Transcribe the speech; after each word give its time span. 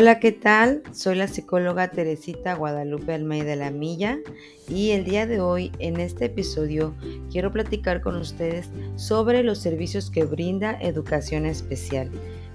Hola, 0.00 0.20
¿qué 0.20 0.30
tal? 0.30 0.84
Soy 0.92 1.16
la 1.16 1.26
psicóloga 1.26 1.90
Teresita 1.90 2.54
Guadalupe 2.54 3.12
Almeida 3.12 3.56
La 3.56 3.72
Milla 3.72 4.20
y 4.68 4.90
el 4.90 5.04
día 5.04 5.26
de 5.26 5.40
hoy 5.40 5.72
en 5.80 5.98
este 5.98 6.26
episodio 6.26 6.94
quiero 7.32 7.50
platicar 7.50 8.00
con 8.00 8.14
ustedes 8.14 8.68
sobre 8.94 9.42
los 9.42 9.58
servicios 9.58 10.08
que 10.08 10.24
brinda 10.24 10.78
Educación 10.80 11.46
Especial. 11.46 12.12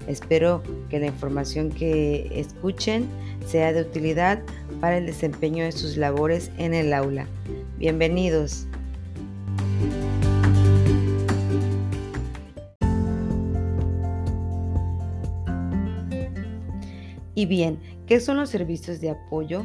Espero 0.08 0.62
que 0.88 1.00
la 1.00 1.08
información 1.08 1.68
que 1.68 2.30
escuchen 2.32 3.06
sea 3.46 3.74
de 3.74 3.82
utilidad 3.82 4.42
para 4.80 4.96
el 4.96 5.04
desempeño 5.04 5.64
de 5.64 5.72
sus 5.72 5.98
labores 5.98 6.50
en 6.56 6.72
el 6.72 6.94
aula. 6.94 7.26
Bienvenidos. 7.76 8.66
Bien, 17.46 17.78
¿qué 18.06 18.20
son 18.20 18.36
los 18.38 18.50
servicios 18.50 19.00
de 19.00 19.10
apoyo? 19.10 19.64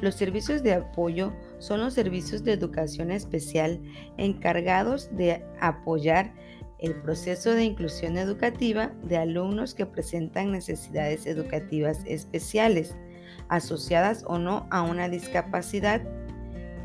Los 0.00 0.14
servicios 0.14 0.62
de 0.62 0.74
apoyo 0.74 1.32
son 1.58 1.80
los 1.80 1.94
servicios 1.94 2.44
de 2.44 2.52
educación 2.52 3.10
especial 3.10 3.80
encargados 4.16 5.14
de 5.16 5.44
apoyar 5.60 6.32
el 6.78 6.94
proceso 6.94 7.52
de 7.52 7.64
inclusión 7.64 8.16
educativa 8.16 8.92
de 9.04 9.18
alumnos 9.18 9.74
que 9.74 9.84
presentan 9.84 10.52
necesidades 10.52 11.26
educativas 11.26 12.02
especiales, 12.06 12.96
asociadas 13.48 14.24
o 14.26 14.38
no 14.38 14.66
a 14.70 14.82
una 14.82 15.08
discapacidad, 15.08 16.02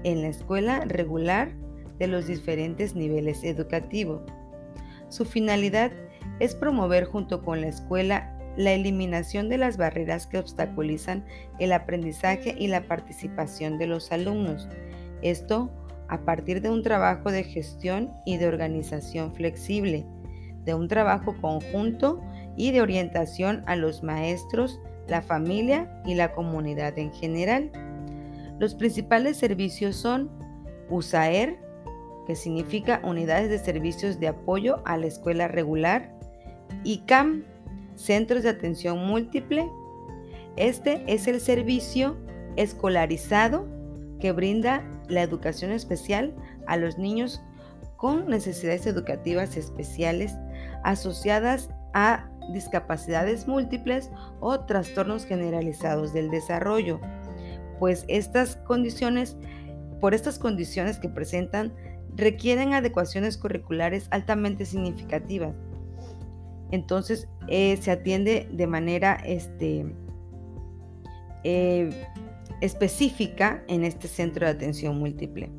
en 0.04 0.22
la 0.22 0.28
escuela 0.28 0.82
regular 0.82 1.52
de 1.98 2.08
los 2.08 2.28
diferentes 2.28 2.94
niveles 2.94 3.44
educativos. 3.44 4.22
Su 5.10 5.26
finalidad 5.26 5.92
es 6.40 6.54
promover 6.54 7.06
junto 7.06 7.42
con 7.42 7.62
la 7.62 7.68
escuela 7.68 8.35
la 8.58 8.72
eliminación 8.72 9.50
de 9.50 9.58
las 9.58 9.78
barreras 9.78 10.28
que 10.28 10.38
obstaculizan 10.38 11.26
el 11.60 11.74
aprendizaje 11.74 12.56
y 12.58 12.68
la 12.68 12.88
participación 12.88 13.78
de 13.78 13.88
los 13.88 14.12
alumnos. 14.12 14.68
Esto 15.22 15.72
a 16.08 16.20
partir 16.22 16.62
de 16.62 16.70
un 16.70 16.84
trabajo 16.84 17.32
de 17.32 17.44
gestión 17.44 18.12
y 18.26 18.38
de 18.38 18.48
organización 18.48 19.34
flexible, 19.34 20.06
de 20.64 20.74
un 20.74 20.88
trabajo 20.88 21.36
conjunto 21.42 22.22
y 22.56 22.72
de 22.72 22.82
orientación 22.82 23.64
a 23.66 23.76
los 23.76 24.04
maestros, 24.04 24.80
la 25.08 25.22
familia 25.22 26.02
y 26.06 26.16
la 26.16 26.32
comunidad 26.34 26.98
en 26.98 27.12
general. 27.14 27.72
Los 28.60 28.76
principales 28.76 29.38
servicios 29.38 29.96
son 29.96 30.30
USAER, 30.90 31.60
que 32.26 32.36
significa 32.36 33.02
Unidades 33.04 33.50
de 33.50 33.60
Servicios 33.60 34.20
de 34.20 34.30
Apoyo 34.30 34.82
a 34.86 34.98
la 34.98 35.08
Escuela 35.08 35.48
Regular, 35.48 36.12
y 36.84 37.00
CAM, 37.00 37.44
Centros 37.96 38.44
de 38.44 38.50
Atención 38.50 39.06
Múltiple. 39.06 39.70
Este 40.56 41.04
es 41.08 41.28
el 41.28 41.40
servicio 41.40 42.18
escolarizado 42.56 43.68
que 44.20 44.32
brinda 44.32 44.84
la 45.08 45.22
educación 45.22 45.72
especial 45.72 46.34
a 46.68 46.78
los 46.78 46.98
niños 46.98 47.42
con 47.98 48.28
necesidades 48.28 48.86
educativas 48.88 49.58
especiales 49.58 50.34
asociadas 50.84 51.70
a 51.94 52.30
discapacidades 52.54 53.48
múltiples 53.48 54.12
o 54.40 54.60
trastornos 54.62 55.26
generalizados 55.26 56.14
del 56.14 56.30
desarrollo. 56.30 57.00
Pues 57.80 58.06
estas 58.08 58.58
condiciones, 58.58 59.36
por 60.00 60.14
estas 60.14 60.40
condiciones 60.40 61.00
que 61.00 61.10
presentan, 61.10 61.74
requieren 62.16 62.74
adecuaciones 62.74 63.38
curriculares 63.38 64.08
altamente 64.12 64.66
significativas 64.66 65.56
entonces 66.76 67.28
eh, 67.48 67.78
se 67.82 67.92
atiende 67.92 68.48
de 68.52 68.68
manera 68.68 69.16
este, 69.26 69.86
eh, 71.44 71.90
específica 72.62 73.64
en 73.68 73.84
este 73.84 74.08
centro 74.08 74.46
de 74.46 74.52
atención 74.52 74.98
múltiple. 75.00 75.52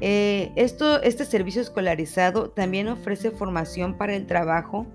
Eh, 0.00 0.52
esto, 0.56 1.00
este 1.02 1.24
servicio 1.24 1.62
escolarizado 1.62 2.50
también 2.50 2.88
ofrece 2.88 3.30
formación 3.30 3.96
para 3.96 4.16
el 4.16 4.26
trabajo 4.26 4.86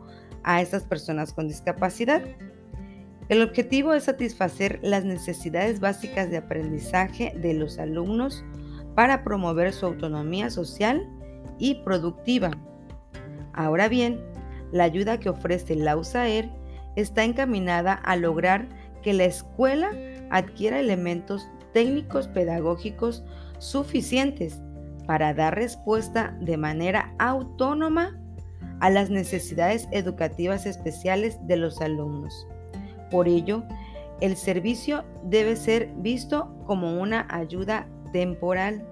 a 0.44 0.62
estas 0.62 0.84
personas 0.84 1.34
con 1.34 1.48
discapacidad. 1.48 2.22
El 3.30 3.42
objetivo 3.42 3.94
es 3.94 4.06
satisfacer 4.06 4.80
las 4.82 5.06
necesidades 5.06 5.80
básicas 5.80 6.30
de 6.30 6.38
aprendizaje 6.38 7.34
de 7.38 7.54
los 7.54 7.80
alumnos 7.80 8.44
para 8.96 9.24
promover 9.24 9.74
su 9.74 9.86
autonomía 9.86 10.50
social 10.50 11.08
y 11.60 11.76
productiva. 11.84 12.52
Ahora 13.54 13.90
bien, 13.90 14.22
la 14.72 14.86
ayuda 14.86 15.20
que 15.20 15.30
ofrece 15.30 15.76
la 15.76 15.98
USAER 15.98 16.50
está 16.96 17.24
encaminada 17.24 17.94
a 17.94 18.16
lograr 18.16 18.68
que 19.02 19.14
la 19.14 19.26
escuela 19.26 19.92
adquiera 20.30 20.80
elementos 20.80 21.48
técnicos 21.74 22.28
pedagógicos 22.28 23.24
suficientes 23.60 24.62
para 25.06 25.34
dar 25.34 25.56
respuesta 25.56 26.36
de 26.42 26.58
manera 26.58 27.14
autónoma 27.18 28.20
a 28.80 28.90
las 28.90 29.10
necesidades 29.10 29.88
educativas 29.92 30.66
especiales 30.66 31.40
de 31.48 31.58
los 31.58 31.82
alumnos. 31.82 32.48
Por 33.10 33.28
ello, 33.28 33.64
el 34.22 34.36
servicio 34.36 35.04
debe 35.24 35.56
ser 35.56 35.90
visto 35.98 36.54
como 36.66 37.00
una 37.00 37.28
ayuda 37.30 37.88
temporal. 38.12 38.86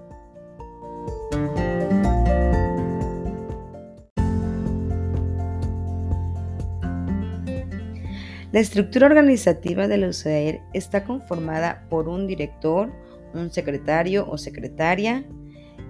La 8.55 8.61
estructura 8.61 9.07
organizativa 9.07 9.89
de 9.89 9.97
la 9.97 10.07
USAER 10.07 10.61
está 10.71 11.03
conformada 11.03 11.85
por 11.89 12.07
un 12.07 12.25
director, 12.25 12.89
un 13.33 13.51
secretario 13.51 14.25
o 14.29 14.37
secretaria 14.37 15.25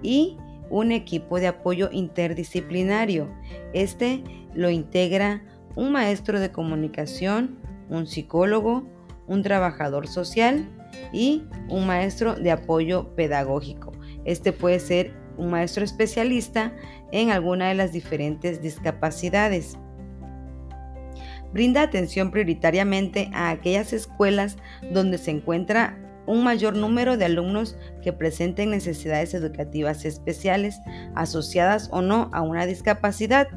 y 0.02 0.36
un 0.68 0.90
equipo 0.90 1.38
de 1.38 1.46
apoyo 1.46 1.90
interdisciplinario. 1.92 3.30
Este 3.72 4.24
lo 4.52 4.68
integra 4.68 5.44
un 5.76 5.92
maestro 5.92 6.40
de 6.40 6.50
comunicación, 6.50 7.56
un 7.88 8.08
psicólogo, 8.08 8.84
un 9.28 9.44
trabajador 9.44 10.08
social 10.08 10.68
y 11.12 11.44
un 11.68 11.86
maestro 11.86 12.34
de 12.34 12.50
apoyo 12.50 13.14
pedagógico. 13.14 13.92
Este 14.24 14.52
puede 14.52 14.80
ser 14.80 15.14
un 15.36 15.50
maestro 15.50 15.84
especialista 15.84 16.74
en 17.12 17.30
alguna 17.30 17.68
de 17.68 17.74
las 17.74 17.92
diferentes 17.92 18.60
discapacidades. 18.60 19.78
Brinda 21.56 21.80
atención 21.80 22.30
prioritariamente 22.32 23.30
a 23.32 23.48
aquellas 23.48 23.94
escuelas 23.94 24.58
donde 24.92 25.16
se 25.16 25.30
encuentra 25.30 25.98
un 26.26 26.44
mayor 26.44 26.76
número 26.76 27.16
de 27.16 27.24
alumnos 27.24 27.78
que 28.02 28.12
presenten 28.12 28.68
necesidades 28.68 29.32
educativas 29.32 30.04
especiales 30.04 30.78
asociadas 31.14 31.88
o 31.92 32.02
no 32.02 32.28
a 32.34 32.42
una 32.42 32.66
discapacidad, 32.66 33.48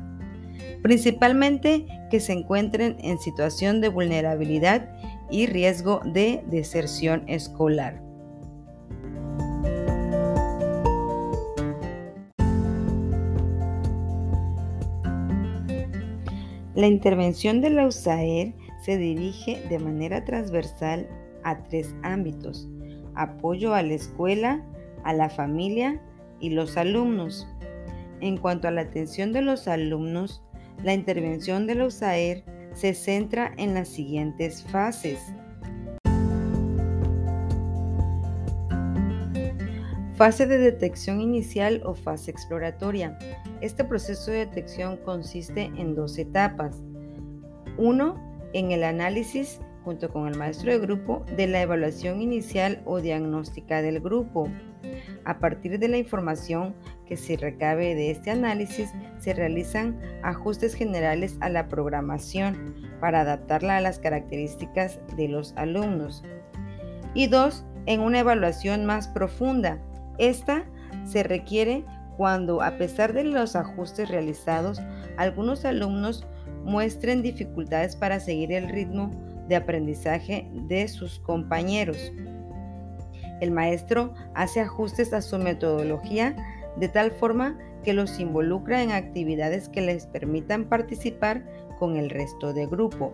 principalmente 0.82 1.88
que 2.09 2.22
se 2.22 2.32
encuentren 2.32 2.96
en 3.02 3.20
situación 3.20 3.82
de 3.82 3.90
vulnerabilidad 3.90 4.90
y 5.30 5.48
riesgo 5.48 6.00
de 6.06 6.42
deserción 6.50 7.26
escolar. 7.28 8.09
La 16.79 16.88
intervención 16.88 17.59
de 17.59 17.72
la 17.72 17.88
USAER 17.88 18.53
se 18.85 18.97
dirige 18.97 19.62
de 19.67 19.79
manera 19.79 20.23
transversal 20.23 21.09
a 21.43 21.61
tres 21.66 21.93
ámbitos, 22.03 22.70
apoyo 23.16 23.73
a 23.73 23.84
la 23.84 23.96
escuela, 23.96 24.66
a 25.03 25.11
la 25.11 25.29
familia 25.29 26.02
y 26.40 26.52
los 26.52 26.78
alumnos. 26.78 27.46
En 28.22 28.37
cuanto 28.37 28.70
a 28.70 28.72
la 28.72 28.79
atención 28.79 29.34
de 29.34 29.41
los 29.41 29.67
alumnos, 29.67 30.41
la 30.81 30.93
intervención 30.93 31.67
de 31.67 31.76
la 31.76 31.87
USAER 31.87 32.46
se 32.73 32.93
centra 32.93 33.52
en 33.58 33.73
las 33.73 33.90
siguientes 33.90 34.64
fases. 34.64 35.20
Fase 40.20 40.48
de 40.48 40.58
detección 40.58 41.22
inicial 41.22 41.82
o 41.86 41.96
fase 41.96 42.30
exploratoria. 42.30 43.18
Este 43.62 43.86
proceso 43.86 44.32
de 44.32 44.40
detección 44.40 44.98
consiste 44.98 45.72
en 45.78 45.96
dos 45.96 46.18
etapas. 46.18 46.84
Uno, 47.78 48.20
en 48.52 48.74
el 48.74 48.84
análisis 48.84 49.62
junto 49.86 50.12
con 50.12 50.28
el 50.28 50.36
maestro 50.36 50.74
de 50.74 50.80
grupo 50.80 51.24
de 51.38 51.48
la 51.48 51.62
evaluación 51.62 52.22
inicial 52.22 52.82
o 52.84 53.00
diagnóstica 53.00 53.82
del 53.82 54.02
grupo. 54.02 54.50
A 55.24 55.40
partir 55.40 55.80
de 55.80 55.88
la 55.88 55.96
información 55.96 56.76
que 57.08 57.16
se 57.16 57.38
recabe 57.38 57.96
de 57.96 58.12
este 58.12 58.32
análisis, 58.32 58.92
se 59.20 59.34
realizan 59.34 60.02
ajustes 60.24 60.74
generales 60.74 61.38
a 61.40 61.48
la 61.48 61.70
programación 61.70 62.76
para 63.00 63.22
adaptarla 63.22 63.78
a 63.78 63.82
las 63.82 64.00
características 64.00 65.00
de 65.16 65.30
los 65.30 65.54
alumnos. 65.56 66.26
Y 67.14 67.28
dos, 67.28 67.64
en 67.86 68.02
una 68.02 68.20
evaluación 68.20 68.86
más 68.86 69.08
profunda, 69.08 69.80
esta 70.20 70.66
se 71.06 71.24
requiere 71.24 71.86
cuando, 72.18 72.62
a 72.62 72.78
pesar 72.78 73.14
de 73.14 73.24
los 73.24 73.56
ajustes 73.56 74.10
realizados, 74.10 74.82
algunos 75.18 75.66
alumnos 75.66 76.28
muestren 76.64 77.22
dificultades 77.22 77.96
para 77.96 78.20
seguir 78.20 78.52
el 78.52 78.70
ritmo 78.70 79.12
de 79.48 79.56
aprendizaje 79.56 80.50
de 80.68 80.88
sus 80.88 81.20
compañeros. 81.20 82.12
El 83.40 83.52
maestro 83.52 84.14
hace 84.36 84.60
ajustes 84.60 85.14
a 85.14 85.22
su 85.22 85.38
metodología 85.38 86.36
de 86.76 86.90
tal 86.90 87.12
forma 87.12 87.58
que 87.84 87.94
los 87.94 88.20
involucra 88.20 88.84
en 88.84 88.92
actividades 88.92 89.70
que 89.70 89.82
les 89.82 90.06
permitan 90.06 90.66
participar 90.66 91.46
con 91.80 91.96
el 91.96 92.10
resto 92.10 92.54
del 92.54 92.68
grupo. 92.68 93.14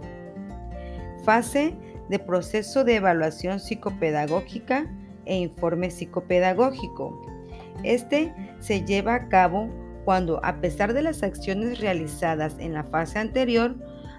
Fase 1.24 1.76
de 2.10 2.20
proceso 2.20 2.84
de 2.84 2.96
evaluación 2.96 3.60
psicopedagógica 3.60 4.88
e 5.26 5.38
informe 5.38 5.90
psicopedagógico. 5.90 7.22
Este 7.84 8.34
se 8.60 8.84
lleva 8.86 9.16
a 9.16 9.30
cabo 9.30 9.70
cuando, 10.06 10.40
a 10.44 10.62
pesar 10.62 10.94
de 10.94 11.02
las 11.02 11.24
acciones 11.24 11.80
realizadas 11.80 12.56
en 12.60 12.74
la 12.74 12.84
fase 12.84 13.20
anterior, 13.20 13.76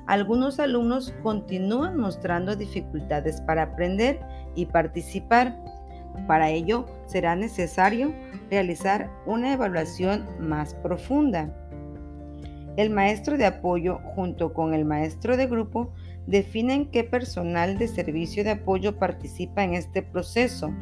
algunos 0.07 0.61
alumnos 0.61 1.13
continúan 1.23 1.97
mostrando 1.97 2.55
dificultades 2.55 3.41
para 3.41 3.63
aprender 3.63 4.21
y 4.55 4.67
participar. 4.67 5.57
Para 6.27 6.51
ello, 6.51 6.87
será 7.07 7.35
necesario 7.37 8.13
realizar 8.51 9.11
una 9.27 9.53
evaluación 9.53 10.27
más 10.41 10.75
profunda. 10.75 11.53
El 12.77 12.91
maestro 12.91 13.37
de 13.37 13.47
apoyo 13.47 14.01
junto 14.15 14.53
con 14.53 14.75
el 14.75 14.85
maestro 14.85 15.37
de 15.37 15.47
grupo 15.47 15.93
definen 16.27 16.91
qué 16.91 17.05
personal 17.05 17.79
de 17.79 17.89
servicio 17.89 18.45
de 18.45 18.51
apoyo 18.51 18.99
participa 18.99 19.65
en 19.65 19.75
este 19.75 20.03
proceso. 20.03 20.73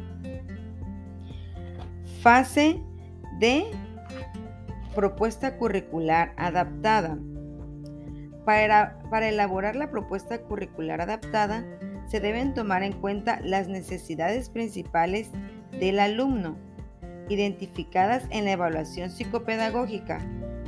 Fase 2.25 2.81
de 3.37 3.67
propuesta 4.95 5.59
curricular 5.59 6.33
adaptada. 6.37 7.19
Para, 8.43 8.97
para, 9.11 9.29
elaborar 9.29 9.75
la 9.75 9.91
propuesta 9.91 10.41
curricular 10.41 11.01
adaptada, 11.01 11.63
se 12.07 12.19
deben 12.19 12.55
tomar 12.55 12.81
en 12.81 12.93
cuenta 12.93 13.39
las 13.43 13.67
necesidades 13.67 14.49
principales 14.49 15.29
del 15.79 15.99
alumno, 15.99 16.57
identificadas 17.29 18.23
en 18.31 18.45
la 18.45 18.53
evaluación 18.53 19.11
psicopedagógica, 19.11 20.17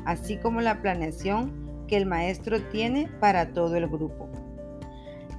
así 0.05 0.37
como 0.37 0.61
la 0.61 0.83
planeación 0.83 1.87
que 1.87 1.97
el 1.97 2.05
maestro 2.05 2.61
tiene 2.69 3.09
para 3.19 3.53
todo 3.53 3.77
el 3.77 3.87
grupo. 3.87 4.29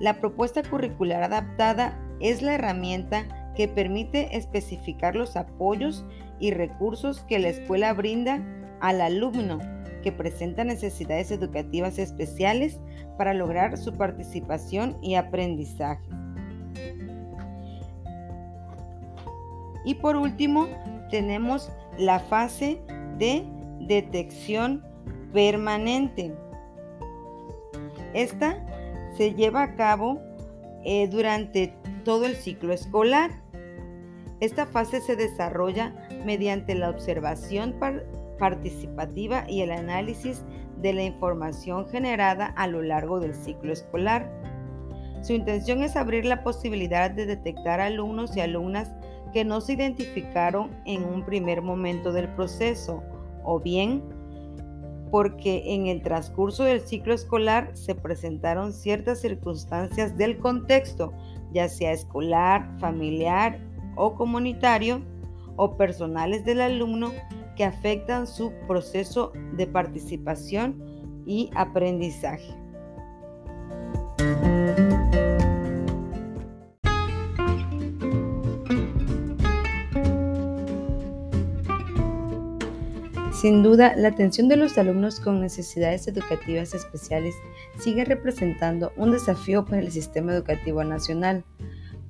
La 0.00 0.14
propuesta 0.14 0.64
curricular 0.64 1.22
adaptada 1.22 1.96
es 2.18 2.42
la 2.42 2.56
herramienta 2.56 3.47
que 3.58 3.66
permite 3.66 4.36
especificar 4.36 5.16
los 5.16 5.36
apoyos 5.36 6.04
y 6.38 6.52
recursos 6.52 7.22
que 7.22 7.40
la 7.40 7.48
escuela 7.48 7.92
brinda 7.92 8.40
al 8.80 9.00
alumno 9.00 9.58
que 10.04 10.12
presenta 10.12 10.62
necesidades 10.62 11.32
educativas 11.32 11.98
especiales 11.98 12.78
para 13.16 13.34
lograr 13.34 13.76
su 13.76 13.92
participación 13.92 14.96
y 15.02 15.16
aprendizaje. 15.16 16.08
Y 19.84 19.96
por 19.96 20.14
último, 20.14 20.68
tenemos 21.10 21.72
la 21.98 22.20
fase 22.20 22.80
de 23.18 23.44
detección 23.80 24.84
permanente. 25.32 26.32
Esta 28.14 28.64
se 29.16 29.34
lleva 29.34 29.64
a 29.64 29.74
cabo 29.74 30.20
eh, 30.84 31.08
durante 31.08 31.74
todo 32.04 32.24
el 32.24 32.36
ciclo 32.36 32.72
escolar. 32.72 33.47
Esta 34.40 34.66
fase 34.66 35.00
se 35.00 35.16
desarrolla 35.16 35.92
mediante 36.24 36.74
la 36.74 36.90
observación 36.90 37.74
participativa 38.38 39.44
y 39.48 39.62
el 39.62 39.72
análisis 39.72 40.44
de 40.80 40.92
la 40.92 41.02
información 41.02 41.88
generada 41.88 42.46
a 42.56 42.68
lo 42.68 42.82
largo 42.82 43.18
del 43.18 43.34
ciclo 43.34 43.72
escolar. 43.72 44.30
Su 45.22 45.32
intención 45.32 45.82
es 45.82 45.96
abrir 45.96 46.24
la 46.24 46.44
posibilidad 46.44 47.10
de 47.10 47.26
detectar 47.26 47.80
alumnos 47.80 48.36
y 48.36 48.40
alumnas 48.40 48.92
que 49.32 49.44
no 49.44 49.60
se 49.60 49.72
identificaron 49.72 50.70
en 50.86 51.04
un 51.04 51.24
primer 51.24 51.60
momento 51.60 52.12
del 52.12 52.28
proceso 52.28 53.02
o 53.44 53.58
bien 53.58 54.02
porque 55.10 55.74
en 55.74 55.86
el 55.86 56.02
transcurso 56.02 56.64
del 56.64 56.80
ciclo 56.80 57.14
escolar 57.14 57.70
se 57.74 57.94
presentaron 57.94 58.72
ciertas 58.72 59.20
circunstancias 59.20 60.16
del 60.16 60.38
contexto, 60.38 61.12
ya 61.52 61.68
sea 61.68 61.92
escolar, 61.92 62.70
familiar 62.78 63.58
o 63.98 64.14
comunitario, 64.14 65.02
o 65.56 65.76
personales 65.76 66.44
del 66.44 66.62
alumno 66.62 67.12
que 67.56 67.64
afectan 67.64 68.26
su 68.26 68.52
proceso 68.66 69.32
de 69.56 69.66
participación 69.66 70.80
y 71.26 71.50
aprendizaje. 71.54 72.54
Sin 83.40 83.62
duda, 83.62 83.94
la 83.96 84.08
atención 84.08 84.48
de 84.48 84.56
los 84.56 84.78
alumnos 84.78 85.20
con 85.20 85.40
necesidades 85.40 86.08
educativas 86.08 86.74
especiales 86.74 87.36
sigue 87.78 88.04
representando 88.04 88.90
un 88.96 89.12
desafío 89.12 89.64
para 89.64 89.78
el 89.78 89.92
sistema 89.92 90.32
educativo 90.32 90.82
nacional, 90.82 91.44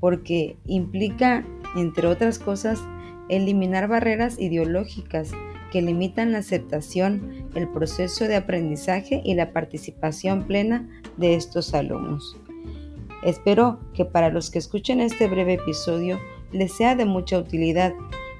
porque 0.01 0.57
implica, 0.65 1.45
entre 1.77 2.07
otras 2.07 2.39
cosas, 2.39 2.81
eliminar 3.29 3.89
barreras 3.89 4.39
ideológicas 4.39 5.33
que 5.71 5.83
limitan 5.83 6.33
la 6.33 6.39
aceptación, 6.39 7.49
el 7.55 7.69
proceso 7.69 8.27
de 8.27 8.37
aprendizaje 8.37 9.21
y 9.25 9.35
la 9.35 9.53
participación 9.53 10.45
plena 10.45 10.89
de 11.17 11.35
estos 11.35 11.75
alumnos. 11.75 12.37
Espero 13.23 13.81
que 13.95 14.05
para 14.05 14.31
los 14.31 14.51
que 14.51 14.59
escuchen 14.59 15.01
este 15.01 15.27
breve 15.27 15.55
episodio 15.55 16.19
les 16.53 16.73
sea 16.73 16.95
de 16.95 17.05
mucha 17.05 17.39
utilidad 17.39 17.93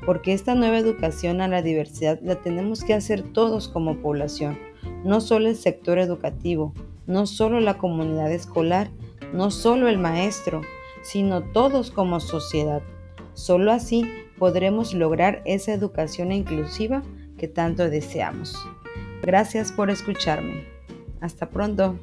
porque 0.07 0.33
esta 0.33 0.55
nueva 0.55 0.79
educación 0.79 1.41
a 1.41 1.49
la 1.49 1.61
diversidad 1.63 2.19
la 2.23 2.37
tenemos 2.37 2.83
que 2.85 2.95
hacer 2.95 3.23
todos 3.23 3.69
como 3.69 3.97
población, 3.97 4.59
no 5.05 5.21
solo 5.21 5.49
el 5.49 5.57
sector 5.57 5.99
educativo, 5.99 6.73
no 7.07 7.27
solo 7.27 7.61
la 7.61 7.77
comunidad 7.77 8.33
escolar, 8.33 8.91
no 9.33 9.51
solo 9.51 9.89
el 9.89 9.99
maestro, 9.99 10.63
sino 11.03 11.43
todos 11.43 11.91
como 11.91 12.21
sociedad. 12.21 12.83
Solo 13.39 13.71
así 13.71 14.05
podremos 14.37 14.95
lograr 14.95 15.43
esa 15.45 15.73
educación 15.73 16.33
inclusiva 16.33 17.05
que 17.39 17.47
tanto 17.47 17.89
deseamos. 17.89 18.59
Gracias 19.23 19.71
por 19.71 19.91
escucharme. 19.91 20.65
Hasta 21.21 21.49
pronto. 21.49 22.01